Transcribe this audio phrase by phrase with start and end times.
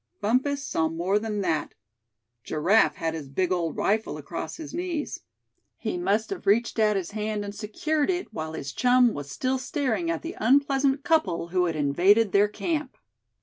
[0.19, 1.75] Bumpus saw more than that.
[2.43, 5.19] Giraffe had his big old rifle across his knees.
[5.77, 9.59] He must have reached out his hand and secured it, while his chum was still
[9.59, 12.97] staring at the unpleasant couple who had invaded their camp.